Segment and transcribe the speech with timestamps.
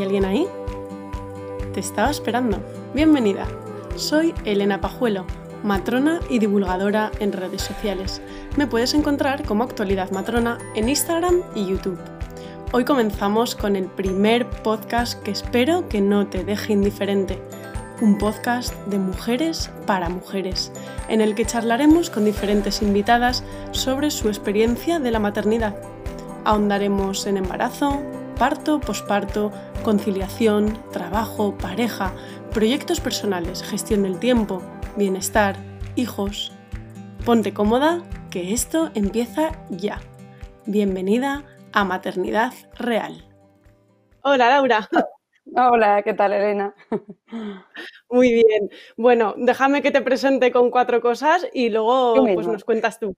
[0.00, 0.48] ¿Hay alguien ahí?
[1.74, 2.56] Te estaba esperando.
[2.94, 3.46] Bienvenida.
[3.96, 5.26] Soy Elena Pajuelo,
[5.62, 8.22] matrona y divulgadora en redes sociales.
[8.56, 11.98] Me puedes encontrar como Actualidad Matrona en Instagram y YouTube.
[12.72, 17.38] Hoy comenzamos con el primer podcast que espero que no te deje indiferente.
[18.00, 20.72] Un podcast de mujeres para mujeres,
[21.10, 25.76] en el que charlaremos con diferentes invitadas sobre su experiencia de la maternidad.
[26.46, 28.00] Ahondaremos en embarazo,
[28.40, 32.14] parto, posparto, conciliación, trabajo, pareja,
[32.54, 34.62] proyectos personales, gestión del tiempo,
[34.96, 35.56] bienestar,
[35.94, 36.50] hijos.
[37.26, 40.00] Ponte cómoda, que esto empieza ya.
[40.64, 41.44] Bienvenida
[41.74, 43.28] a Maternidad Real.
[44.22, 44.88] Hola Laura.
[45.54, 46.74] Hola, ¿qué tal Elena?
[48.08, 48.70] Muy bien.
[48.96, 53.14] Bueno, déjame que te presente con cuatro cosas y luego pues, nos cuentas tú.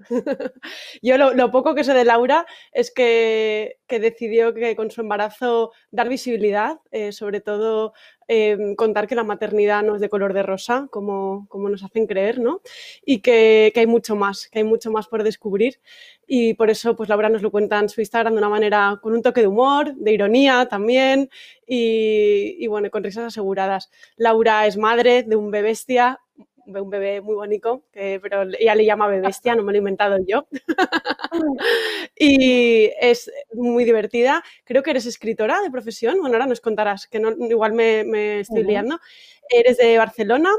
[1.02, 6.08] Yo lo, poco que sé de Laura es que, decidió que con su embarazo dar
[6.08, 7.92] visibilidad, eh, sobre todo
[8.28, 12.06] em, contar que la maternidad no es de color de rosa, como, como nos hacen
[12.06, 12.62] creer, ¿no?
[13.04, 15.80] Y que, hay mucho más, que hay mucho más por descubrir.
[16.26, 19.12] Y por eso, pues Laura nos lo cuenta en su Instagram de una manera con
[19.12, 21.28] un toque de humor, de ironía también,
[21.66, 23.90] y, y bueno, con risas aseguradas.
[24.16, 26.20] Laura es madre de un bebestia
[26.66, 30.46] un bebé muy bonito, pero ella le llama bebestia, no me lo he inventado yo.
[32.16, 34.42] y es muy divertida.
[34.64, 36.20] Creo que eres escritora de profesión.
[36.20, 39.00] Bueno, ahora nos contarás, que no, igual me, estoy liando.
[39.48, 40.50] Eres de Barcelona.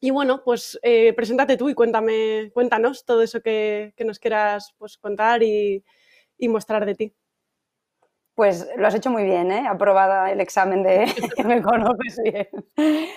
[0.00, 4.96] Y bueno, pues eh, preséntate tú y cuéntame, cuéntanos todo eso que, nos quieras pues,
[4.96, 5.84] contar y
[6.48, 7.14] mostrar de ti.
[8.40, 9.68] Pues lo has hecho muy bien, ¿eh?
[9.68, 11.04] Aprobada el examen de
[11.44, 12.48] me conoces bien.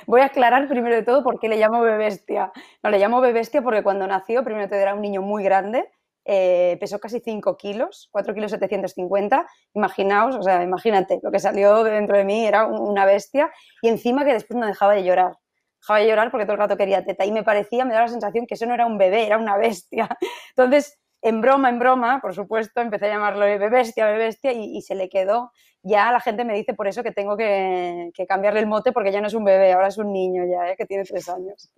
[0.05, 2.51] Voy a aclarar primero de todo por qué le llamo bebestia.
[2.83, 5.89] No, le llamo bebestia porque cuando nació, primero te era un niño muy grande,
[6.25, 9.47] eh, pesó casi 5 kilos, 4 kilos 750.
[9.73, 13.49] Imaginaos, o sea, imagínate, lo que salió de dentro de mí era una bestia
[13.81, 15.37] y encima que después no dejaba de llorar.
[15.79, 18.11] Dejaba de llorar porque todo el rato quería teta y me parecía, me daba la
[18.11, 20.09] sensación que eso no era un bebé, era una bestia.
[20.49, 24.93] Entonces, en broma, en broma, por supuesto, empecé a llamarlo bebestia, bebestia y, y se
[24.93, 25.51] le quedó.
[25.81, 29.19] Ya la gente me dice por eso que tengo que, cambiarle el mote porque ya
[29.19, 30.75] no es un bebé, ahora es un niño ya, ¿eh?
[30.77, 31.73] que tiene tres años.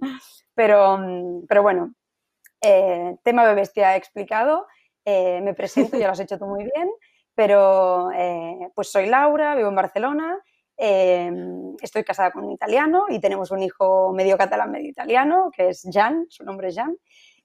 [0.53, 0.99] Pero,
[1.47, 1.93] pero bueno,
[2.61, 4.67] eh, tema bebestia explicado,
[5.03, 6.89] eh, me presento, ya lo has hecho tú muy bien,
[7.33, 8.09] pero
[8.73, 10.39] pues soy Laura, vivo en Barcelona,
[10.77, 15.87] estoy casada con un italiano y tenemos un hijo medio catalán, medio italiano, que es
[15.91, 16.95] Jan, su nombre es Jan.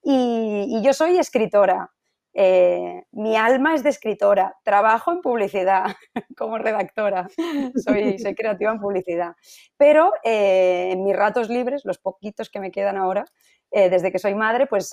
[0.02, 1.90] Y, yo soy escritora.
[2.32, 4.56] Eh, mi alma es de escritora.
[4.62, 5.84] Trabajo en publicidad
[6.36, 7.28] como redactora.
[7.74, 9.34] Soy, creativa en publicidad.
[9.76, 13.24] Pero eh, en mis ratos libres, los poquitos que me quedan ahora,
[13.72, 14.92] eh, desde que soy madre, pues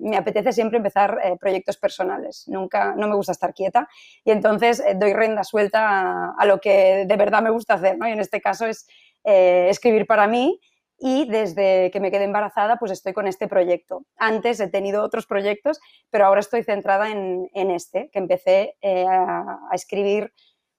[0.00, 2.44] me apetece siempre empezar proyectos personales.
[2.46, 3.88] Nunca, no me gusta estar quieta
[4.22, 7.96] y entonces doy renda suelta a, lo que de verdad me gusta hacer.
[7.98, 8.86] Y en este caso es
[9.24, 10.60] escribir para mí
[10.98, 14.04] y desde que me quedé embarazada pues estoy con este proyecto.
[14.16, 15.80] Antes he tenido otros proyectos,
[16.10, 20.32] pero ahora estoy centrada en, este, que empecé eh, a, escribir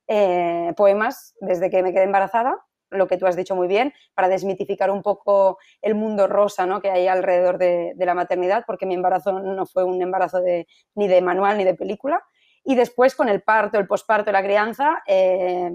[0.08, 2.58] eh, poemas desde que me quedé embarazada,
[2.90, 6.82] lo que tú has dicho muy bien, para desmitificar un poco el mundo rosa ¿no?
[6.82, 11.08] que hay alrededor de, la maternidad, porque mi embarazo no fue un embarazo de, ni
[11.08, 12.24] de manual ni de película.
[12.64, 15.72] Y después con el parto, el posparto la crianza, eh,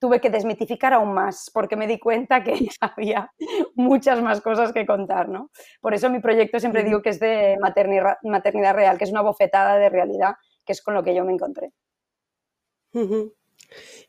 [0.00, 3.32] tuve que desmitificar aún más porque me di cuenta que había
[3.74, 5.50] muchas más cosas que contar, ¿no?
[5.80, 9.20] Por eso mi proyecto siempre digo que es de maternidad, maternidad real, que es una
[9.20, 10.34] bofetada de realidad,
[10.64, 11.72] que es con lo que yo me encontré.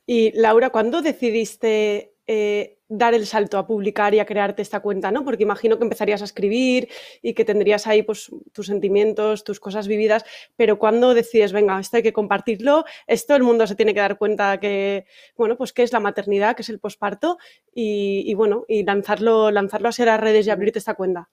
[0.08, 5.12] Y Laura, ¿cuándo decidiste eh, dar el salto a publicar y a crearte esta cuenta,
[5.12, 5.24] ¿no?
[5.24, 6.90] Porque imagino que empezarías a escribir
[7.22, 10.26] y que tendrías ahí pues, tus sentimientos, tus cosas vividas,
[10.58, 14.18] pero cuando decides, venga, esto hay que compartirlo, esto el mundo se tiene que dar
[14.18, 15.06] cuenta que,
[15.38, 17.38] bueno, pues qué es la maternidad, qué es el posparto
[17.74, 21.30] y, bueno, y lanzarlo, lanzarlo hacia las redes y abrirte esta cuenta.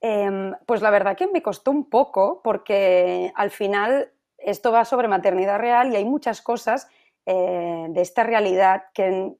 [0.00, 5.08] Em, pues la verdad que me costó un poco porque al final esto va sobre
[5.08, 6.88] maternidad real y hay muchas cosas
[7.28, 9.36] eh, de esta realidad que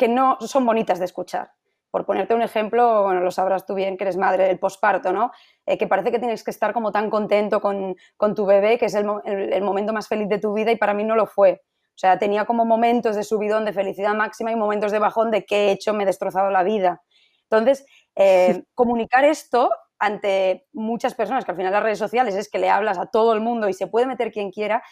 [0.00, 1.52] que no son bonitas de escuchar.
[1.90, 5.30] Por ponerte un ejemplo, bueno, lo sabrás tú bien que eres madre del posparto, ¿no?
[5.66, 7.94] Eh, que parece que tienes que estar como tan contento con,
[8.34, 9.04] tu bebé, que es el,
[9.62, 11.60] momento más feliz de tu vida y para mí no lo fue.
[11.88, 15.44] O sea, tenía como momentos de subidón, de felicidad máxima y momentos de bajón de
[15.44, 17.02] qué he hecho, me he destrozado la vida.
[17.50, 17.84] Entonces,
[18.16, 22.70] eh, comunicar esto ante muchas personas, que al final las redes sociales es que le
[22.70, 24.82] hablas a todo el mundo y se puede meter quien quiera,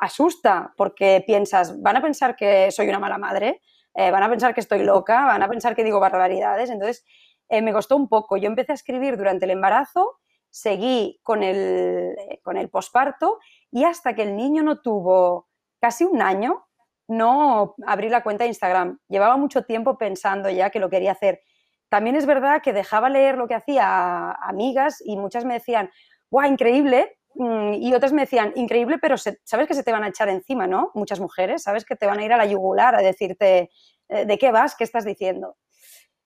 [0.00, 3.60] asusta porque piensas, van a pensar que soy una mala madre,
[3.94, 6.70] eh, van a pensar que estoy loca, van a pensar que digo barbaridades.
[6.70, 7.04] Entonces,
[7.48, 8.36] eh, me costó un poco.
[8.36, 10.18] Yo empecé a escribir durante el embarazo,
[10.50, 13.38] seguí con el, con el posparto
[13.70, 15.48] y hasta que el niño no tuvo
[15.80, 16.66] casi un año,
[17.06, 18.98] no abrí la cuenta de Instagram.
[19.08, 21.42] Llevaba mucho tiempo pensando ya que lo quería hacer.
[21.88, 25.90] También es verdad que dejaba leer lo que hacía a amigas y muchas me decían,
[26.30, 27.18] ¡guau, increíble!
[27.34, 30.66] Mm, y otras me decían, increíble, pero sabes que se te van a echar encima,
[30.66, 30.90] ¿no?
[30.94, 33.70] Muchas mujeres, sabes que te van a ir a la yugular a decirte,
[34.08, 34.76] eh, ¿de qué vas?
[34.76, 35.56] ¿Qué estás diciendo?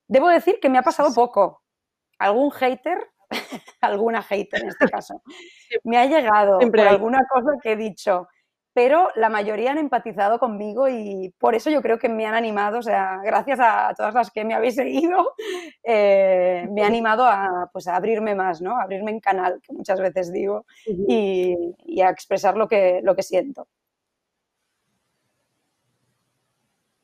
[0.06, 1.62] Debo decir que me ha pasado poco.
[2.18, 2.98] Algún hater,
[3.80, 5.22] alguna hater en este caso,
[5.84, 8.28] me ha llegado por alguna cosa que he dicho,
[8.78, 12.78] pero la mayoría han empatizado conmigo y por eso yo creo que me han animado,
[12.78, 15.34] o sea, gracias a todas las que me habéis seguido,
[15.82, 18.76] eh, me ha animado a, pues, a abrirme más, ¿no?
[18.76, 21.56] A abrirme en canal, que muchas veces digo, y,
[22.00, 23.66] a expresar lo que, lo que siento.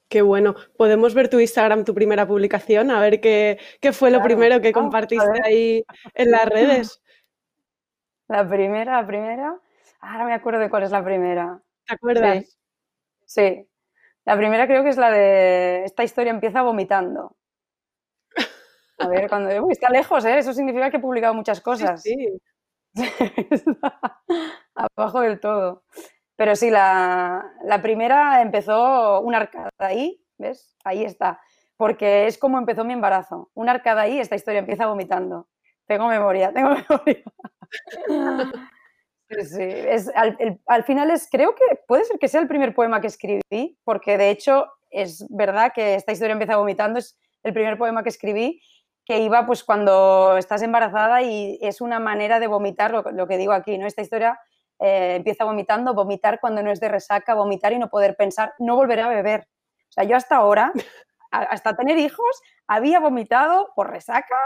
[0.08, 0.54] Qué bueno.
[0.76, 3.58] Podemos ver tu Instagram, tu primera publicación, a ver qué,
[3.92, 5.84] fue lo primero que compartiste ahí
[6.14, 7.02] en las redes.
[8.28, 9.60] La primera, la primera.
[10.00, 11.63] Ahora me acuerdo de cuál es la primera.
[11.86, 12.58] ¿Te acuerdas?
[13.26, 13.68] Sí.
[14.24, 17.36] La primera creo que es la de esta historia empieza vomitando.
[18.98, 20.38] A ver, cuando Uy, está lejos, ¿eh?
[20.38, 22.02] Eso significa que he publicado muchas cosas.
[22.02, 22.40] Sí.
[24.74, 25.84] Abajo del todo.
[26.36, 30.76] Pero sí, la, la, primera empezó una arcada ahí, ¿ves?
[30.84, 31.40] Ahí está.
[31.76, 33.50] Porque es como empezó mi embarazo.
[33.54, 35.48] Una arcada ahí, esta historia empieza vomitando.
[35.86, 37.22] Tengo memoria, tengo memoria.
[39.42, 43.06] Sí, es, al, final es, creo que puede ser que sea el primer poema que
[43.06, 48.02] escribí, porque de hecho es verdad que esta historia empieza vomitando, es el primer poema
[48.02, 48.62] que escribí,
[49.04, 53.52] que iba pues cuando estás embarazada y es una manera de vomitar, lo, que digo
[53.52, 53.86] aquí, ¿no?
[53.86, 54.38] Esta historia
[54.80, 58.76] eh, empieza vomitando, vomitar cuando no es de resaca, vomitar y no poder pensar, no
[58.76, 59.46] volveré a beber.
[59.88, 60.72] O sea, yo hasta ahora
[61.34, 64.36] hasta tener hijos, había vomitado por resaca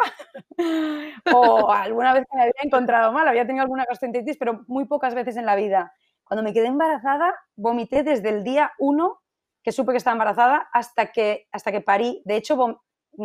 [1.34, 5.36] o alguna vez me había encontrado mal, había tenido alguna gastroenteritis, pero muy pocas veces
[5.36, 5.92] en la vida.
[6.24, 9.20] Cuando me quedé embarazada, vomité desde el día uno
[9.62, 12.22] que supe que estaba embarazada hasta que, hasta que parí.
[12.24, 12.82] De hecho,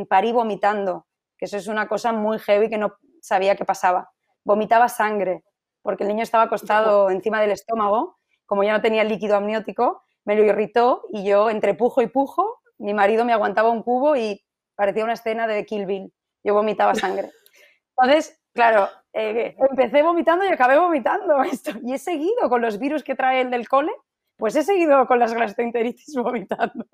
[0.10, 1.08] parí vomitando,
[1.38, 4.12] que eso es una cosa muy heavy que no sabía que pasaba.
[4.44, 5.44] Vomitaba sangre,
[5.82, 10.36] porque el niño estaba acostado encima del estómago, como ya no tenía líquido amniótico, me
[10.36, 14.44] lo irritó y yo entre pujo y pujo mi marido me aguantaba un cubo y
[14.76, 16.14] parecía una escena de Kill Bill.
[16.44, 17.32] Yo vomitaba sangre.
[17.98, 21.72] Entonces, claro, eh, empecé vomitando y acabé vomitando esto.
[21.82, 23.94] Y he seguido con los virus que trae el del cole,
[24.36, 26.86] pues he seguido con las gastroenteritis vomitando.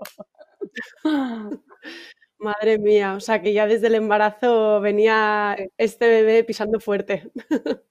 [2.38, 7.32] Madre mía, o sea que ya desde el embarazo venía este bebé pisando fuerte.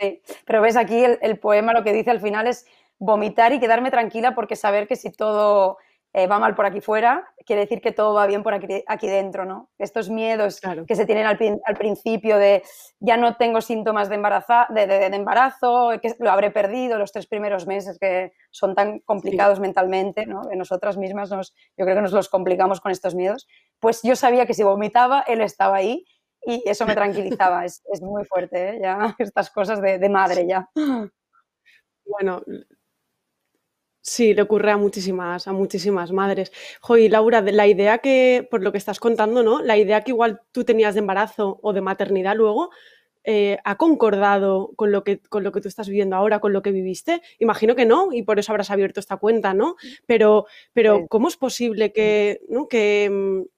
[0.00, 2.66] sí, pero ves aquí el poema lo que dice al final es
[2.98, 5.78] vomitar y quedarme tranquila porque saber que si todo
[6.16, 9.08] eh, va mal por aquí fuera, quiere decir que todo va bien por aquí, aquí
[9.08, 9.70] dentro, ¿no?
[9.78, 11.36] Estos miedos que se tienen al,
[11.76, 12.62] principio de
[13.00, 17.98] ya no tengo síntomas de, de, embarazo, que lo habré perdido los tres primeros meses
[17.98, 20.42] que son tan complicados mentalmente, ¿no?
[20.42, 23.48] De nosotras mismas nos, yo creo que nos los complicamos con estos miedos.
[23.80, 26.06] Pues yo sabía que si vomitaba, él estaba ahí
[26.42, 26.94] y eso me
[27.42, 27.64] tranquilizaba.
[27.64, 28.78] es, es, muy fuerte, ¿eh?
[28.80, 30.70] Ya estas cosas de, de madre ya.
[32.06, 32.42] Bueno,
[34.06, 36.52] Sí, le ocurre a muchísimas, a muchísimas madres.
[36.86, 39.62] Joy, Laura, la idea que, por lo que estás contando, ¿no?
[39.62, 42.68] La idea que igual tú tenías de embarazo o de maternidad luego,
[43.24, 46.60] eh, ¿ha concordado con lo, que, con lo que tú estás viviendo ahora, con lo
[46.60, 47.22] que viviste?
[47.38, 49.76] Imagino que no, y por eso habrás abierto esta cuenta, ¿no?
[50.04, 52.68] Pero, pero ¿cómo es posible que, ¿no?
[52.68, 53.53] que, mm,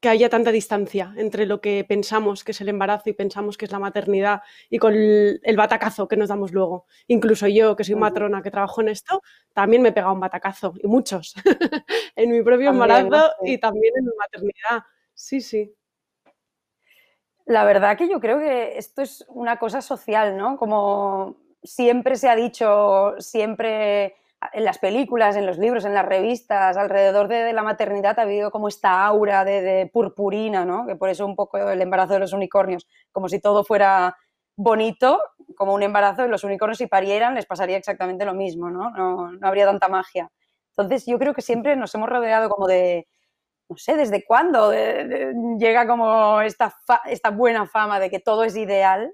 [0.00, 3.66] que haya tanta distancia entre lo que pensamos que es el embarazo y pensamos que
[3.66, 6.86] es la maternidad y con el, batacazo que nos damos luego.
[7.06, 10.72] Incluso yo, que soy matrona que trabajo en esto, también me he pegado un batacazo,
[10.82, 11.34] y muchos,
[12.16, 14.84] en mi propio embarazo y también en mi maternidad.
[15.12, 15.74] Sí, sí.
[17.44, 20.56] La verdad que yo creo que esto es una cosa social, ¿no?
[20.56, 24.14] Como siempre se ha dicho, siempre
[24.52, 28.50] en las películas, en los libros, en las revistas, alrededor de, la maternidad ha habido
[28.50, 30.86] como esta aura de, purpurina, ¿no?
[30.86, 34.16] Que por eso un poco el embarazo de los unicornios, como si todo fuera
[34.56, 35.20] bonito,
[35.56, 38.90] como un embarazo, y los unicornios si parieran les pasaría exactamente lo mismo, ¿no?
[38.90, 40.30] No, habría tanta magia.
[40.70, 43.08] Entonces yo creo que siempre nos hemos rodeado como de,
[43.68, 46.74] no sé, ¿desde cuándo llega como esta,
[47.06, 49.12] esta buena fama de que todo es ideal?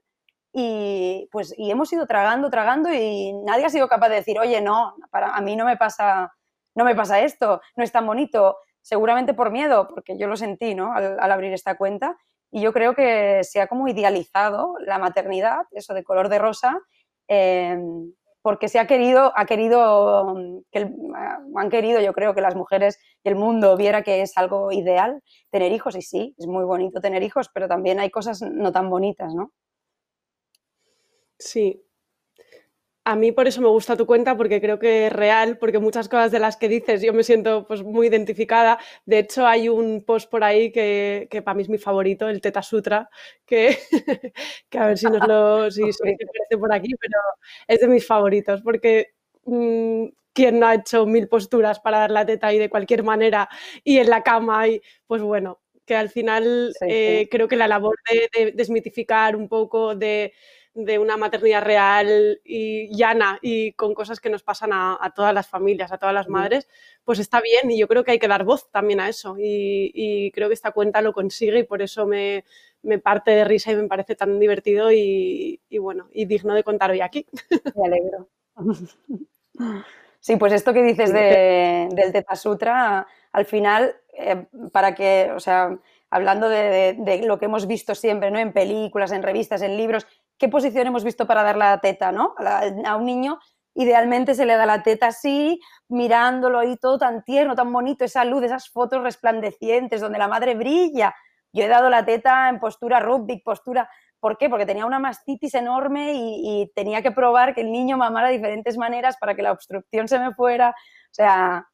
[0.58, 4.62] Y pues y hemos ido tragando, tragando y nadie ha sido capaz de decir, oye,
[4.62, 6.32] no, para, a mí no me pasa,
[6.74, 10.74] no me pasa esto, no es tan bonito, seguramente por miedo, porque yo lo sentí,
[10.74, 10.94] ¿no?
[10.94, 12.16] Al, abrir esta cuenta
[12.50, 16.80] y yo creo que se ha como idealizado la maternidad, eso de color de rosa,
[17.28, 20.90] em, porque se ha querido, ha querido, que
[21.54, 25.22] han querido, yo creo que las mujeres y el mundo viera que es algo ideal
[25.50, 28.88] tener hijos y sí, es muy bonito tener hijos, pero también hay cosas no tan
[28.88, 29.52] bonitas, ¿no?
[31.38, 31.82] Sí.
[33.04, 36.08] a mí por eso me gusta tu cuenta, porque creo que es real, porque muchas
[36.08, 38.78] cosas de las que dices yo me siento pues, muy identificada.
[39.04, 42.62] De hecho, hay un post por ahí que, para mí es mi favorito, el Teta
[42.62, 43.08] Sutra,
[43.44, 43.78] que,
[44.68, 47.20] que a ver si nos lo si, aparece por aquí, pero
[47.68, 49.14] es de mis favoritos, porque
[49.44, 53.48] mm, ¿quién no ha hecho mil posturas para dar la teta y de cualquier manera
[53.84, 54.66] y en la cama?
[54.68, 59.94] Y pues bueno, que al final eh, creo que la labor de desmitificar un poco,
[59.94, 60.32] de
[60.76, 65.48] de una maternidad real y llana y con cosas que nos pasan a, todas las
[65.48, 66.68] familias, a todas las madres,
[67.02, 70.30] pues está bien y yo creo que hay que dar voz también a eso y,
[70.34, 72.44] creo que esta cuenta lo consigue y por eso me,
[73.02, 77.00] parte de risa y me parece tan divertido y, bueno, y digno de contar hoy
[77.00, 77.26] aquí.
[77.74, 78.28] Me alegro.
[80.20, 85.78] Sí, pues esto que dices del Teta Sutra, al final, eh, para que, o sea,
[86.10, 88.38] hablando de, de, lo que hemos visto siempre, ¿no?
[88.38, 90.06] En películas, en revistas, en libros,
[90.38, 92.34] qué posición hemos visto para dar la teta, ¿no?
[92.38, 93.38] A, un niño
[93.74, 98.24] idealmente se le da la teta así, mirándolo ahí todo tan tierno, tan bonito, esa
[98.24, 101.14] luz, esas fotos resplandecientes donde la madre brilla.
[101.52, 103.88] Yo he dado la teta en postura rugby, postura...
[104.18, 104.48] ¿Por qué?
[104.48, 108.34] Porque tenía una mastitis enorme y, y tenía que probar que el niño mamara de
[108.34, 110.70] diferentes maneras para que la obstrucción se me fuera.
[110.70, 111.68] O sea,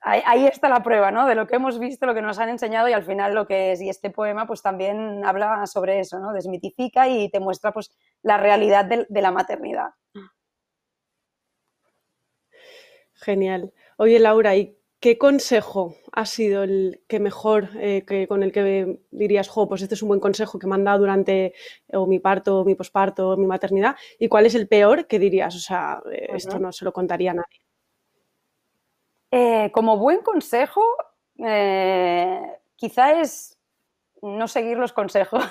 [0.00, 1.26] ahí, está la prueba, ¿no?
[1.26, 3.72] De lo que hemos visto, lo que nos han enseñado y al final lo que
[3.72, 3.80] es.
[3.80, 6.32] Y este poema, pues también habla sobre eso, ¿no?
[6.32, 7.90] Desmitifica y te muestra, pues,
[8.22, 9.90] la realidad de, la maternidad.
[13.14, 13.72] Genial.
[13.98, 18.98] Oye, Laura, ¿y qué consejo ha sido el que mejor, eh, que, con el que
[19.10, 21.52] dirías, jo, pues este es un buen consejo que me han dado durante
[21.92, 23.96] o mi parto, mi posparto, mi maternidad?
[24.18, 25.54] ¿Y cuál es el peor que dirías?
[25.54, 27.69] O sea, eh, esto no se lo contaría a nadie.
[29.30, 30.82] Eh, como buen consejo,
[31.38, 33.58] eh, quizá es
[34.22, 35.44] no seguir los consejos.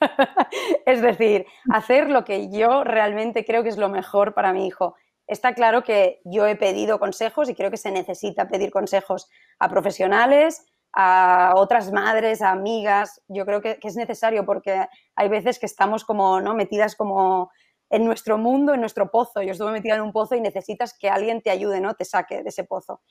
[0.86, 4.94] es decir, hacer lo que yo realmente creo que es lo mejor para mi hijo.
[5.26, 9.68] Está claro que yo he pedido consejos y creo que se necesita pedir consejos a
[9.68, 13.20] profesionales, a otras madres, a amigas.
[13.28, 16.54] Yo creo que, es necesario porque hay veces que estamos como ¿no?
[16.54, 17.50] metidas como
[17.90, 19.42] en nuestro mundo, en nuestro pozo.
[19.42, 21.94] Yo estuve metida en un pozo y necesitas que alguien te ayude, ¿no?
[21.94, 23.02] Te saque de ese pozo.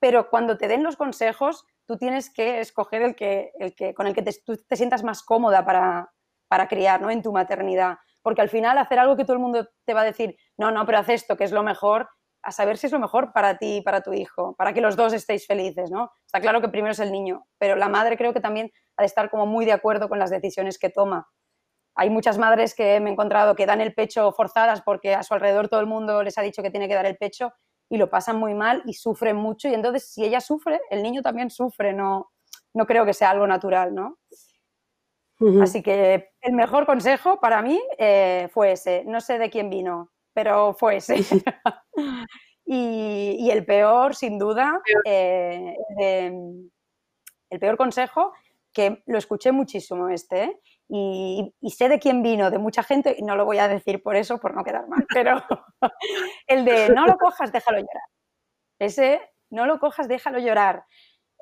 [0.00, 4.06] Pero cuando te den los consejos, tú tienes que escoger el que, el que, con
[4.06, 6.12] el que te, tú te sientas más cómoda para,
[6.48, 7.10] para criar, ¿no?
[7.10, 7.98] En tu maternidad.
[8.22, 10.84] Porque al final hacer algo que todo el mundo te va a decir, no, no,
[10.86, 12.08] pero haz esto, que es lo mejor,
[12.42, 14.96] a saber si es lo mejor para ti y para tu hijo, para que los
[14.96, 16.10] dos estéis felices, ¿no?
[16.26, 19.06] Está claro que primero es el niño, pero la madre creo que también ha de
[19.06, 21.26] estar como muy de acuerdo con las decisiones que toma
[21.94, 25.34] hay muchas madres que me he encontrado que dan el pecho forzadas porque a su
[25.34, 27.52] alrededor todo el mundo les ha dicho que tiene que dar el pecho
[27.88, 31.22] y lo pasan muy mal y sufren mucho y entonces si ella sufre, el niño
[31.22, 32.30] también sufre, no,
[32.74, 34.18] no creo que sea algo natural, ¿no?
[35.60, 40.10] Así que el mejor consejo para mí eh, fue ese, no sé de quién vino,
[40.32, 41.16] pero fue ese.
[42.64, 45.76] y, el peor, sin duda, eh,
[47.50, 48.32] el peor consejo,
[48.72, 50.60] que lo escuché muchísimo este, ¿eh?
[50.88, 54.16] Y, sé de quién vino, de mucha gente, y no lo voy a decir por
[54.16, 55.42] eso, por no quedar mal, pero
[56.46, 58.02] el de no lo cojas, déjalo llorar.
[58.78, 60.84] Ese, no lo cojas, déjalo llorar.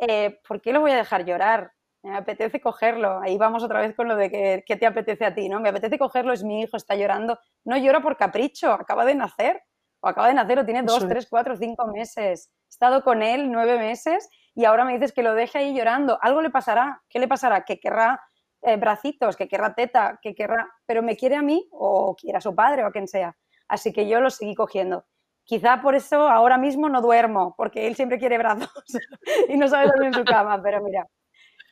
[0.00, 1.72] Eh, ¿Por qué lo voy a dejar llorar?
[2.02, 3.20] Me apetece cogerlo.
[3.20, 5.60] Ahí vamos otra vez con lo de que, qué te apetece a ti, ¿no?
[5.60, 7.38] Me apetece cogerlo, es mi hijo, está llorando.
[7.64, 9.62] No llora por capricho, acaba de nacer.
[10.00, 12.50] O acaba de nacer o tiene dos, tres, cuatro, cinco meses.
[12.66, 16.18] He estado con él nueve meses y ahora me dices que lo deje ahí llorando.
[16.20, 17.00] Algo le pasará.
[17.08, 17.64] ¿Qué le pasará?
[17.64, 18.20] Que querrá
[18.62, 22.40] eh, bracitos, que querrá teta, que querrá, pero me quiere a mí o quiere a
[22.40, 23.36] su padre o a quien sea.
[23.68, 25.04] Así que yo lo seguí cogiendo.
[25.44, 28.70] Quizá por eso ahora mismo no duermo, porque él siempre quiere brazos
[29.48, 31.06] y no sabe dormir en su cama, pero mira,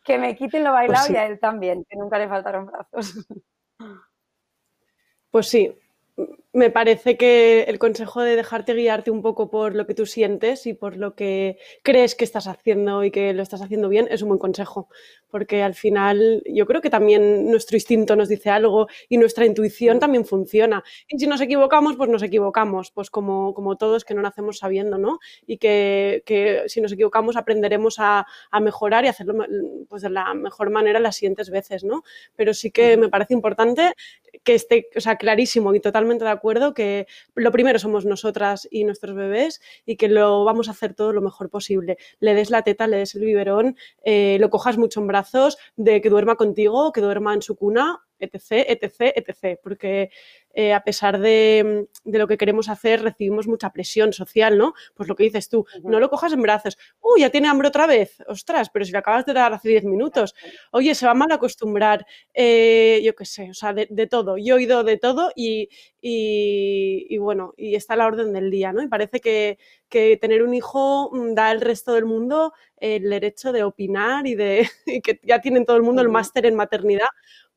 [0.05, 3.27] que me quiten lo bailado pues y a él también, que nunca le faltaron brazos.
[5.31, 5.73] Pues sí,
[6.53, 10.67] me parece que el consejo de dejarte guiarte un poco por lo que tú sientes
[10.67, 14.23] y por lo que crees que estás haciendo y que lo estás haciendo bien es
[14.23, 14.89] un buen consejo,
[15.31, 20.01] porque al final yo creo que también nuestro instinto nos dice algo y nuestra intuición
[20.01, 20.83] también funciona.
[21.09, 24.99] Y si nos equivocamos, pues nos equivocamos, pues como, como todos que no nacemos sabiendo,
[24.99, 25.21] ¿no?
[25.47, 29.47] Y que, que si nos equivocamos aprenderemos a, a, mejorar y hacerlo
[29.89, 32.03] pues de la mejor manera las siguientes veces, ¿no?
[32.35, 33.95] Pero sí que me parece importante
[34.43, 36.40] que esté, o sea, clarísimo y totalmente de acuerdo
[36.75, 41.13] que lo primero somos nosotras y nuestros bebés y que lo vamos a hacer todo
[41.13, 41.97] lo mejor posible.
[42.19, 46.01] Le des la teta, le des el biberón, eh, lo cojas mucho en brazos, de
[46.01, 50.11] que duerma contigo, que duerma en su cuna, etc., etc., etc., porque
[50.53, 54.75] eh, a pesar de, lo que queremos hacer, recibimos mucha presión social, ¿no?
[54.95, 56.77] Pues lo que dices tú, no lo cojas en brazos.
[57.01, 58.19] Uy, ya tiene hambre otra vez.
[58.27, 60.35] Ostras, pero si lo acabas de dar hace 10 minutos.
[60.73, 62.05] Oye, se va mal acostumbrar.
[62.35, 64.37] Eh, yo qué sé, o sea, de, todo.
[64.39, 65.69] Yo he oído de todo y,
[66.01, 68.83] y, bueno, y está a la orden del día, ¿no?
[68.83, 69.59] Y parece que,
[70.21, 74.69] tener un hijo mm, da al resto del mundo el derecho de opinar y de
[75.05, 77.09] que ya tienen todo el mundo el máster en maternidad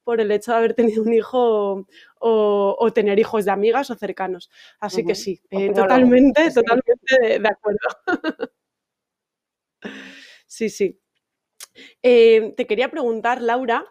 [0.04, 1.88] por el hecho de haber tenido un hijo
[2.20, 4.50] o, tener hijos de amigas o cercanos.
[4.80, 7.80] Así que sí, eh, totalmente, totalmente de, acuerdo.
[10.48, 11.00] sí, sí.
[12.02, 13.86] Eh, te quería preguntar, Laura,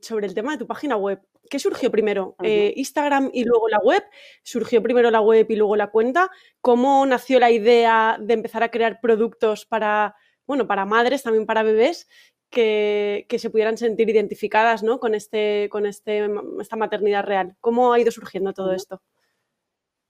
[0.00, 1.20] sobre el tema de tu página web.
[1.50, 2.36] ¿Qué surgió primero?
[2.44, 4.04] Eh, ¿Instagram y luego la web?
[4.44, 6.30] ¿Surgió primero la web y luego la cuenta?
[6.60, 10.14] ¿Cómo nació la idea de empezar a crear productos para,
[10.46, 12.08] bueno, para madres, también para bebés?
[12.50, 14.98] Que, se pudieran sentir identificadas ¿no?
[15.00, 16.28] con, este, con este,
[16.60, 17.56] esta maternidad real.
[17.60, 19.00] ¿Cómo ha ido surgiendo todo esto?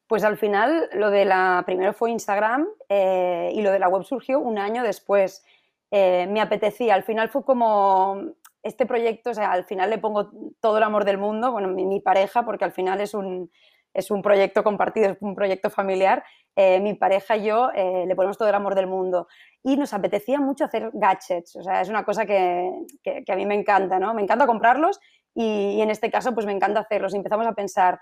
[0.07, 4.03] Pues al final lo de la, primero fue Instagram eh, y lo de la web
[4.03, 5.45] surgió un año después.
[5.91, 10.31] Eh, me apetecía, al final fue como este proyecto, o sea, al final le pongo
[10.61, 13.51] todo el amor del mundo, bueno, mi, pareja, porque al final es un,
[13.93, 16.25] es un proyecto compartido, es un proyecto familiar,
[16.57, 19.29] eh, mi pareja y yo le ponemos todo el amor del mundo
[19.63, 22.71] y nos apetecía mucho hacer gadgets, o sea, es una cosa que,
[23.03, 24.15] que, a mí me encanta, ¿no?
[24.15, 25.01] Me encanta comprarlos
[25.35, 27.15] y, en este caso pues me encanta hacerlos.
[27.15, 28.01] Y empezamos a pensar,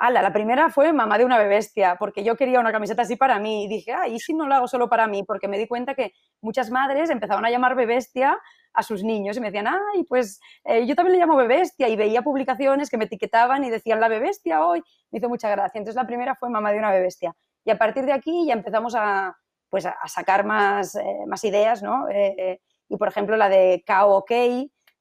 [0.00, 3.38] ala, la primera fue mamá de una bebestia, porque yo quería una camiseta así para
[3.38, 5.24] mí y dije, ah, ¿y si no lo hago solo para mí?
[5.24, 8.38] Porque me di cuenta que muchas madres empezaban a llamar bebestia
[8.72, 11.96] a sus niños y me decían, ay, pues eh, yo también le llamo bebestia y
[11.96, 15.78] veía publicaciones que me etiquetaban y decían la bebestia hoy, me hizo mucha gracia.
[15.78, 17.36] Entonces la primera fue mamá de una bebestia.
[17.66, 19.36] Y a partir de aquí ya empezamos a,
[19.68, 22.08] pues a, sacar más, eh, más ideas, ¿no?
[22.08, 24.30] Eh, y por ejemplo la de KO OK,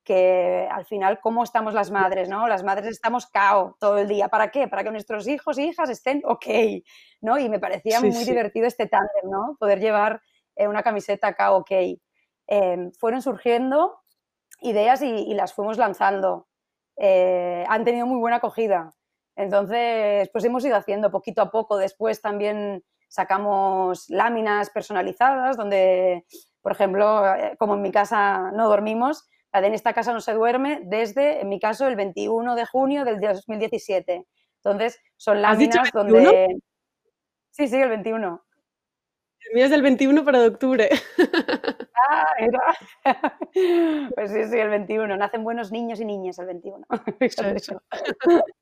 [0.10, 2.48] que al final, ¿cómo estamos las madres, no?
[2.48, 4.28] Las madres estamos KO todo el día.
[4.28, 4.68] ¿Para qué?
[4.68, 6.48] Para que nuestros hijos e hijas estén ok,
[7.22, 7.38] ¿no?
[7.38, 9.56] Y me parecía muy divertido este tándem, ¿no?
[9.60, 10.20] Poder llevar
[10.56, 11.72] una camiseta KO OK.
[12.48, 14.00] Em, fueron surgiendo
[14.62, 16.48] ideas y, las fuimos lanzando.
[16.98, 18.92] han tenido muy buena acogida.
[19.36, 21.78] Entonces, pues hemos ido haciendo poquito a poco.
[21.78, 26.26] Después también sacamos láminas personalizadas donde,
[26.64, 30.82] por ejemplo, eh, como en mi casa no dormimos, en esta casa no se duerme
[30.84, 34.26] desde, en mi caso, el 21 de junio del 2017.
[34.64, 36.60] Entonces, son láminas donde...
[37.52, 38.44] Sí, sí, el 21.
[39.48, 40.90] El mío es del 21 para de octubre.
[42.12, 42.60] Ah, era.
[44.16, 45.18] Pues sí, sí, el 21.
[45.18, 46.88] Nacen buenos niños y niñas el 21.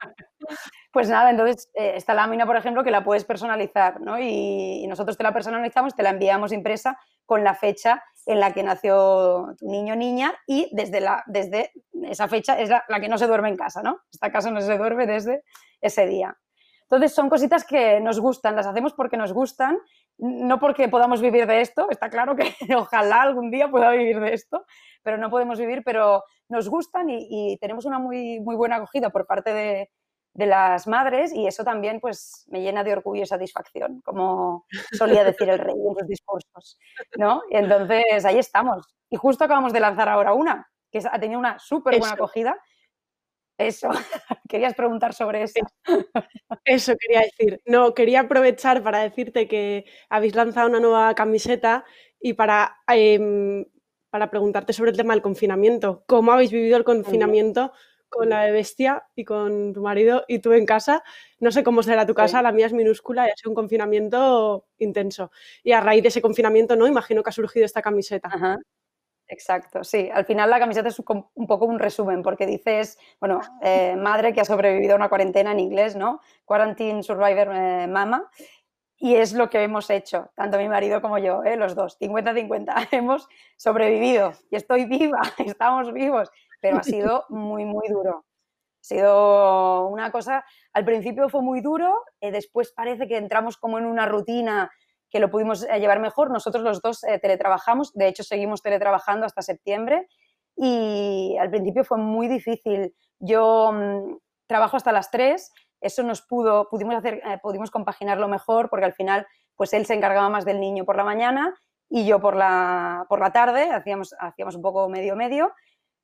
[0.92, 4.18] Pues nada, entonces eh, esta lámina, por ejemplo, que la puedes personalizar, ¿no?
[4.20, 8.63] Y, nosotros te la personalizamos, te la enviamos impresa con la fecha en la que
[8.63, 11.72] nació tu niño o niña y desde, la, desde
[12.04, 14.00] esa fecha es la, la que no se duerme en casa, ¿no?
[14.12, 15.44] Esta casa no se duerme desde
[15.82, 16.38] ese día.
[16.90, 19.78] Entonces son cositas que nos gustan, las hacemos porque nos gustan,
[20.17, 24.34] no porque podamos vivir de esto, está claro que ojalá algún día pueda vivir de
[24.34, 24.65] esto,
[25.03, 29.25] pero no podemos vivir, pero nos gustan y, tenemos una muy, muy buena acogida por
[29.25, 29.89] parte de,
[30.34, 35.49] las madres y eso también pues me llena de orgullo y satisfacción, como solía decir
[35.49, 36.77] el rey en sus discursos,
[37.17, 37.41] ¿no?
[37.49, 38.86] Y entonces ahí estamos.
[39.10, 42.56] Y justo acabamos de lanzar ahora una, que ha tenido una súper buena acogida
[43.58, 43.89] eso,
[44.50, 45.60] querías preguntar sobre eso.
[46.65, 47.62] Eso quería decir.
[47.65, 51.86] No, quería aprovechar para decirte que habéis lanzado una nueva camiseta
[52.20, 53.65] y para, em,
[54.10, 56.04] para preguntarte sobre el tema del confinamiento.
[56.08, 57.72] ¿Cómo habéis vivido el confinamiento
[58.10, 61.04] con la de bestia y con tu marido y tú en casa?
[61.39, 64.67] No sé cómo será tu casa, la mía es minúscula y ha sido un confinamiento
[64.78, 65.32] intenso.
[65.63, 66.88] Y a raíz de ese confinamiento, ¿no?
[66.88, 68.30] Imagino que ha surgido esta camiseta.
[68.32, 68.58] Ajá.
[69.30, 70.10] Exacto, sí.
[70.13, 74.40] Al final la camiseta es un poco un resumen, porque dices, bueno, eh, madre que
[74.42, 76.22] ha sobrevivido a una cuarentena en inglés, ¿no?
[76.46, 78.30] Quarantine Survivor eh, Mama.
[79.00, 81.56] Y es lo que hemos hecho, tanto mi marido como yo, ¿eh?
[81.56, 82.88] los dos, 50-50.
[82.92, 88.26] Hemos sobrevivido y estoy viva, estamos vivos, pero ha sido muy, muy duro.
[88.82, 93.86] Ha sido una cosa, al principio fue muy duro, después parece que entramos como en
[93.86, 94.72] una rutina
[95.10, 96.32] que lo pudimos eh, llevar mejor.
[96.32, 100.08] Nosotros los dos eh, teletrabajamos, de hecho seguimos teletrabajando hasta septiembre
[100.56, 102.93] y al principio fue muy difícil.
[103.20, 104.17] Yo mm,
[104.48, 108.93] trabajo hasta las 3, eso nos pudo, pudimos, hacer, eh, pudimos compaginarlo mejor porque al
[108.93, 111.56] final pues él se encargaba más del niño por la mañana
[111.89, 115.54] y yo por la, por la tarde, hacíamos, hacíamos un poco medio-medio,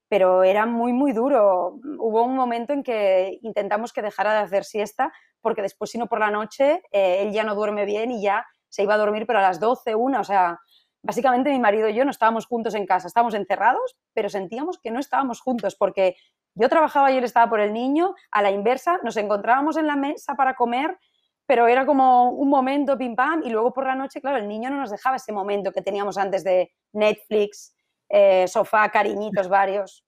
[0.07, 1.77] pero era muy, muy duro.
[1.99, 5.11] Hubo un momento en que intentamos que dejara de hacer siesta
[5.41, 8.81] porque después, si no por la noche, él ya no duerme bien y ya se
[8.81, 10.59] iba a dormir, pero a las 12, una, o sea,
[11.03, 14.89] básicamente mi marido y yo no estábamos juntos en casa, estábamos encerrados, pero sentíamos que
[14.89, 16.15] no estábamos juntos porque
[16.55, 19.95] yo trabajaba y él estaba por el niño, a la inversa, nos encontrábamos en la
[19.95, 20.97] mesa para comer,
[21.45, 24.71] pero era como un momento pim pam y luego por la noche, claro, el niño
[24.71, 27.75] no nos dejaba ese momento que teníamos antes de Netflix,
[28.09, 30.02] eh, sofá, cariñitos varios,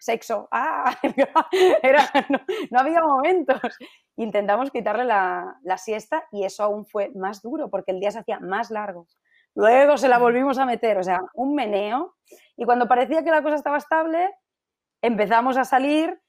[0.00, 0.96] sexo, ah,
[1.82, 2.10] era,
[2.70, 3.60] no, había momentos.
[4.16, 8.18] Intentamos quitarle la, la siesta y eso aún fue más duro porque el día se
[8.18, 9.06] hacía más largo.
[9.54, 12.16] Luego se la volvimos a meter, o sea, un meneo.
[12.56, 14.30] Y cuando parecía que la cosa estaba estable,
[15.02, 16.20] empezamos a salir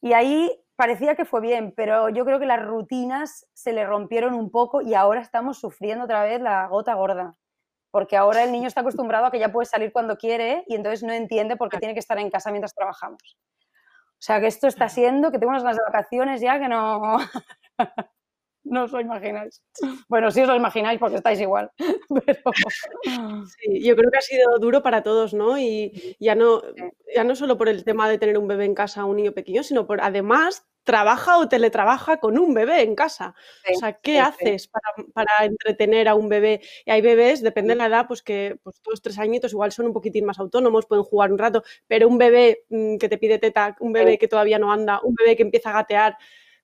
[0.00, 4.34] y ahí parecía que fue bien, pero yo creo que las rutinas se le rompieron
[4.34, 7.34] un poco y ahora estamos sufriendo otra vez la gota gorda.
[7.90, 11.02] Porque ahora el niño está acostumbrado a que ya puede salir cuando quiere y entonces
[11.02, 13.38] no entiende por qué tiene que estar en casa mientras trabajamos.
[14.18, 17.18] O sea que esto está siendo que tengo unas de vacaciones ya que no.
[18.68, 19.62] no os lo imagináis.
[20.08, 21.70] Bueno, sí os lo imagináis porque estáis igual.
[23.58, 25.58] Sí, yo creo que ha sido duro para todos, ¿no?
[25.58, 26.62] Y ya no,
[27.14, 29.62] ya no solo por el tema de tener un bebé en casa, un niño pequeño,
[29.62, 33.34] sino por además trabaja o teletrabaja con un bebé en casa.
[33.70, 34.68] o sea, ¿qué haces
[35.14, 36.62] para, entretener a un bebé?
[36.86, 39.84] Y hay bebés, depende de la edad, pues que pues, todos tres añitos igual son
[39.84, 43.38] un poquitín más autónomos, pueden jugar un rato, pero un bebé mm, que te pide
[43.38, 46.16] teta, un bebé que todavía no anda, un bebé que empieza a gatear,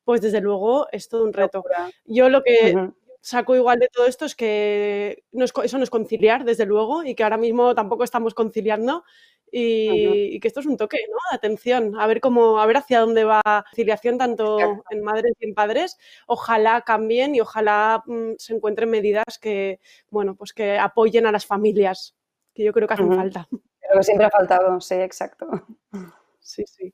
[0.04, 1.64] pues desde luego es todo un reto.
[2.04, 5.24] Yo lo que saco igual de todo esto es que
[5.62, 9.04] eso no es conciliar, desde luego, y que ahora mismo tampoco estamos conciliando
[9.50, 11.16] y, que esto es un toque, ¿no?
[11.30, 14.58] Atención, a ver cómo, a ver hacia dónde va la conciliación tanto
[14.90, 15.96] en madres y en padres.
[16.26, 21.46] Ojalá cambien y ojalá mm, se encuentren medidas que, bueno, pues que apoyen a las
[21.46, 22.16] familias,
[22.52, 23.48] que yo creo que hacen falta.
[23.50, 25.46] Pero que siempre ha faltado, sí, exacto.
[26.40, 26.92] Sí, sí.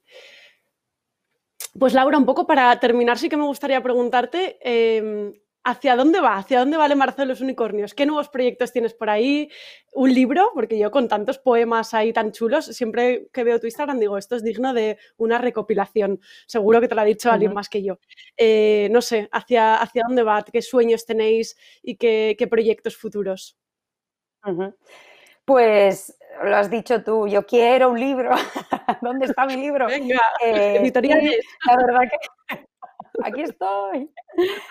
[1.79, 6.37] Pues Laura, un poco para terminar, sí que me gustaría preguntarte, em, ¿hacia dónde va?
[6.37, 7.95] ¿Hacia dónde va el embarazo de los unicornios?
[7.95, 9.49] ¿Qué nuevos proyectos tienes por ahí?
[9.93, 10.51] ¿Un libro?
[10.53, 14.35] Porque yo con tantos poemas ahí tan chulos, siempre que veo tu Instagram digo, esto
[14.35, 16.21] es digno de una recopilación.
[16.47, 18.01] Seguro que te lo ha dicho alguien más que yo.
[18.37, 20.43] Eh, no sé, ¿hacia, ¿hacia dónde va?
[20.43, 23.57] ¿Qué sueños tenéis y qué, proyectos futuros?
[25.45, 28.31] Pues lo has dicho tú, yo quiero un libro.
[29.03, 29.87] ¿Dónde está mi libro?
[29.87, 31.45] Venga, eh, editoriales.
[31.67, 32.59] la verdad que
[33.25, 34.11] aquí estoy.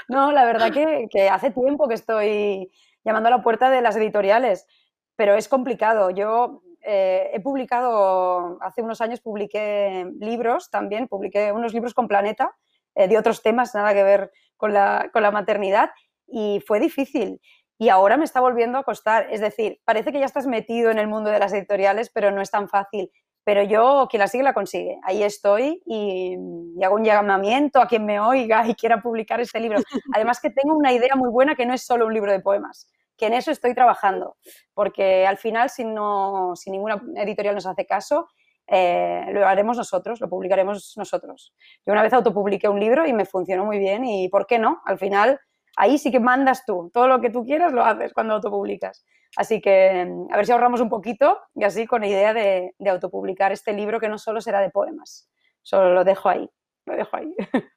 [0.08, 2.72] No, la verdad que, hace tiempo que estoy
[3.04, 4.68] llamando a la puerta de las editoriales,
[5.16, 6.10] pero es complicado.
[6.10, 12.56] Yo eh, he publicado, hace unos años publiqué libros también, publiqué unos libros con Planeta
[12.96, 15.92] eh, de otros temas, nada que ver con la, con la maternidad,
[16.28, 17.42] y fue difícil
[17.82, 19.28] y ahora me está volviendo a costar.
[19.32, 22.42] Es decir, parece que ya estás metido en el mundo de las editoriales, pero no
[22.42, 23.10] es tan fácil.
[23.46, 25.00] Pero yo, quien la sigue, la consigue.
[25.02, 26.36] Ahí estoy y,
[26.84, 29.80] hago un llamamiento a quien me oiga y quiera publicar este libro.
[30.14, 32.92] Además que tengo una idea muy buena que no es solo un libro de poemas,
[33.16, 34.36] que en eso estoy trabajando.
[34.74, 38.28] Porque al final, si, no, si ninguna editorial nos hace caso,
[38.68, 41.54] eh, lo haremos nosotros, lo publicaremos nosotros.
[41.86, 44.82] Yo una vez autopubliqué un libro y me funcionó muy bien y ¿por qué no?
[44.86, 45.40] Al final
[45.80, 46.92] ahí sí que mandas tú.
[46.94, 49.06] Todo lo que tú quieras lo haces cuando autopublicas.
[49.38, 52.76] Así que mm, a ver si ahorramos un poquito y así con la idea de,
[52.90, 55.30] autopublicar este libro que no solo será de poemas.
[55.62, 56.50] Solo lo dejo ahí.
[56.86, 57.34] Lo dejo ahí.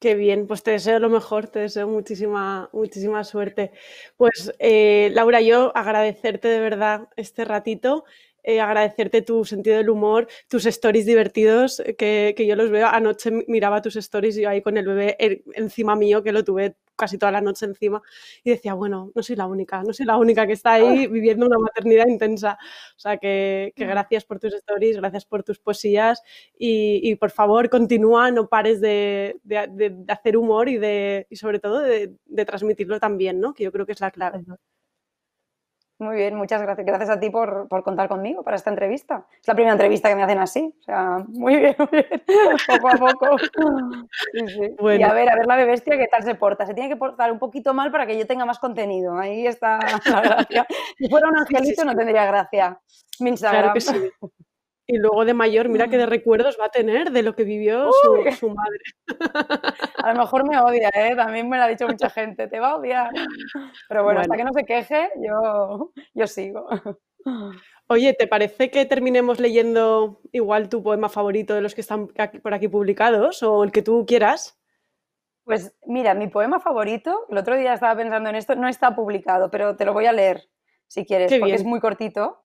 [0.00, 3.72] Qué bien, pues te deseo lo mejor, te deseo muchísima, muchísima suerte.
[4.16, 8.04] Pues eh, Laura, yo agradecerte de verdad este ratito
[8.44, 12.86] eh, agradecerte tu sentido del humor, tus stories divertidos, eh, que, que, yo los veo.
[12.86, 15.16] Anoche miraba tus stories yo ahí con el bebé
[15.54, 18.02] encima mío, que lo tuve casi toda la noche encima,
[18.44, 21.46] y decía, bueno, no soy la única, no soy la única que está ahí viviendo
[21.46, 22.58] una maternidad intensa.
[22.96, 26.22] O sea, que, que gracias por tus stories, gracias por tus poesías
[26.58, 31.36] y, y por favor continúa, no pares de, de, de, hacer humor y, de, y
[31.36, 33.54] sobre todo de, transmitirlo también, ¿no?
[33.54, 34.44] que yo creo que es la clave.
[36.04, 36.86] Muy bien, muchas gracias.
[36.86, 39.24] Gracias a ti por, contar conmigo para esta entrevista.
[39.40, 40.74] Es la primera entrevista que me hacen así.
[40.80, 42.22] O sea, muy bien, muy bien.
[42.66, 43.36] Poco a poco.
[44.34, 46.66] Y a ver, a ver la de bestia qué tal se porta.
[46.66, 49.16] Se tiene que portar un poquito mal para que yo tenga más contenido.
[49.16, 50.66] Ahí está la gracia.
[50.98, 52.78] Si fuera un angelito no tendría gracia.
[53.20, 53.62] Mi Instagram.
[53.62, 54.10] Claro que sí.
[54.86, 57.90] Y luego de mayor, mira qué de recuerdos va a tener de lo que vivió
[58.38, 58.80] su, madre.
[59.96, 61.16] A lo mejor me odia, ¿eh?
[61.16, 63.10] También me lo ha dicho mucha gente, te va a odiar.
[63.88, 66.68] Pero bueno, hasta que no se queje, yo, yo sigo.
[67.86, 72.52] Oye, ¿te parece que terminemos leyendo igual tu poema favorito de los que están por
[72.52, 74.58] aquí publicados o el que tú quieras?
[75.44, 79.50] Pues mira, mi poema favorito, el otro día estaba pensando en esto, no está publicado,
[79.50, 80.48] pero te lo voy a leer
[80.86, 82.43] si quieres, porque es muy cortito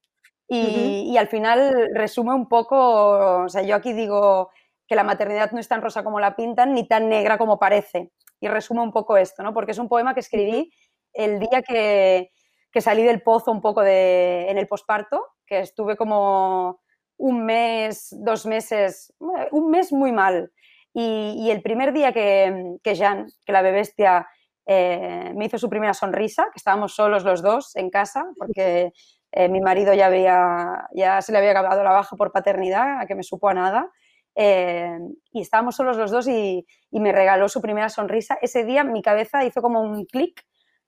[0.50, 4.50] y, al final resume un poco, o sea, yo aquí digo
[4.88, 8.12] que la maternidad no es tan rosa como la pintan ni tan negra como parece.
[8.42, 9.54] Y resume un poco esto, ¿no?
[9.54, 10.72] Porque es un poema que escribí
[11.14, 12.32] el día que,
[12.72, 16.82] que salí del pozo un poco de, en el posparto, que estuve como
[17.18, 19.14] un mes, dos meses,
[19.52, 20.52] un mes muy mal.
[20.94, 24.28] Y, el primer día que, que Jean, que la bebestia,
[24.66, 28.92] eh, me hizo su primera sonrisa, que estábamos solos los dos en casa, porque
[29.32, 33.06] eh, mi marido ya, había, ya se le había acabado la baja por paternidad, a
[33.06, 33.92] que me supo a nada.
[34.36, 34.98] Eh,
[35.32, 38.38] y estábamos solos los dos y, me regaló su primera sonrisa.
[38.42, 40.44] Ese día mi cabeza hizo como un clic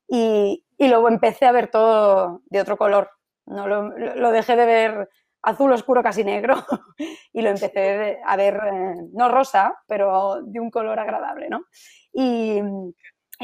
[0.08, 3.12] y, luego empecé a ver todo de otro color.
[3.46, 5.10] No lo, dejé de ver
[5.44, 6.56] azul oscuro, casi negro,
[7.34, 11.66] y lo empecé a ver, eh, no rosa, pero de un color agradable, ¿no?
[12.14, 12.62] Y,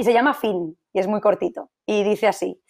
[0.01, 2.61] se llama Fin, y es muy cortito, y dice así,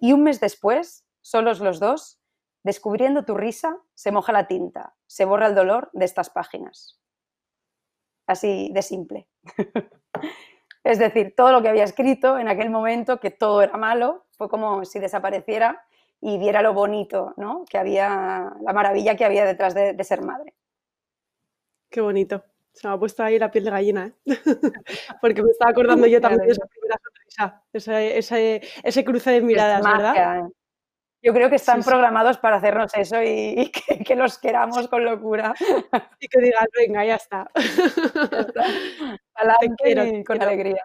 [0.00, 2.20] y un mes después, solos los dos,
[2.62, 7.00] descubriendo tu risa, se moja la tinta, se borra el dolor de estas páginas.
[8.28, 9.28] Así de simple.
[10.84, 14.48] es decir, todo lo que había escrito en aquel momento, que todo era malo, fue
[14.48, 15.84] como si desapareciera
[16.20, 17.64] y viera lo bonito, ¿no?
[17.68, 20.54] Que había, la maravilla que había detrás de, ser madre.
[21.90, 22.44] Qué bonito.
[22.72, 24.12] Se me ha puesto ahí la piel de gallina, ¿eh?
[25.20, 29.82] porque me estaba acordando yo también de esa primera sonrisa, ese, ese, cruce de miradas,
[29.82, 30.50] ¿verdad?
[31.26, 33.72] Yo creo que están programados para hacernos eso y,
[34.06, 35.54] que, los queramos con locura.
[36.20, 37.50] Y que digan, venga, ya está.
[39.34, 40.84] Adelante con alegría.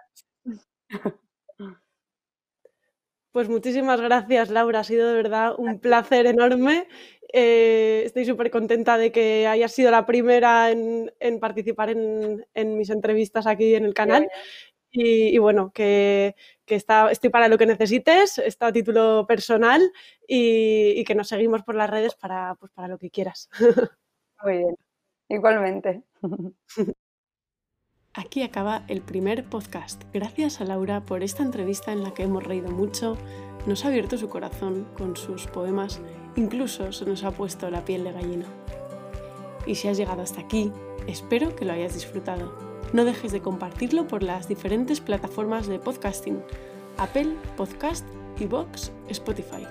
[3.30, 4.80] Pues muchísimas gracias, Laura.
[4.80, 6.88] Ha sido de verdad un placer enorme.
[7.32, 13.46] Eh, estoy súper contenta de que hayas sido la primera en, participar en, mis entrevistas
[13.46, 14.28] aquí en el canal.
[14.92, 16.34] Y, bueno, que,
[16.66, 19.90] está, estoy para lo que necesites, está a título personal
[20.28, 23.48] y, que nos seguimos por las redes para, pues, para lo que quieras.
[24.42, 24.76] Muy bien,
[25.28, 26.02] igualmente.
[28.14, 30.02] Aquí acaba el primer podcast.
[30.12, 33.16] Gracias a Laura por esta entrevista en la que hemos reído mucho,
[33.66, 36.00] nos ha abierto su corazón con sus poemas,
[36.36, 38.46] incluso se nos ha puesto la piel de gallina.
[39.66, 40.70] Y si has llegado hasta aquí,
[41.06, 42.71] espero que lo hayas disfrutado.
[42.92, 46.42] No dejes de compartirlo por las diferentes plataformas de podcasting,
[46.98, 48.06] Apple, Podcast,
[48.48, 49.66] Vox, Spotify.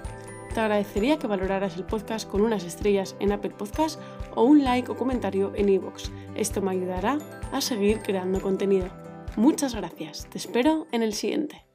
[0.54, 4.00] Te agradecería que valoraras el podcast con unas estrellas en Apple Podcast
[4.36, 6.10] o un like o comentario en iVoox.
[6.36, 7.20] Esto me ayudará
[7.52, 8.88] a seguir creando contenido.
[9.36, 10.28] Muchas gracias.
[10.30, 11.71] Te espero en el siguiente.